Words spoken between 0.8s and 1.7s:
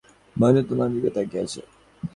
দিকে তাকিয়ে আছে।